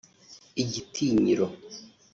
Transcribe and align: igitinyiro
igitinyiro 0.61 1.47